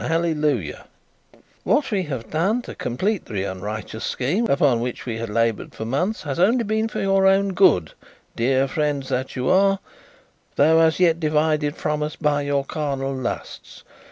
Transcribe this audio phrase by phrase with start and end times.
[0.03, 0.87] Hallelujah!
[1.63, 5.85] "What we have done to complete the unrighteous scheme upon which we had laboured for
[5.85, 7.93] months has only been for your own good,
[8.35, 9.77] dear friends that you are,
[10.55, 13.83] though as yet divided from us by your carnal lusts.